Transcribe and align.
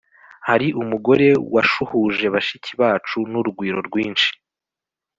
hari 0.47 0.67
umugore 0.81 1.27
washuhuje 1.53 2.25
bashiki 2.33 2.71
bacu 2.81 3.19
n 3.31 3.33
urugwiro 3.39 3.79
rwinshi 3.87 4.29